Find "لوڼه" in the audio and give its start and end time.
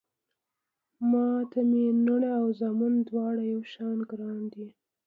2.05-2.29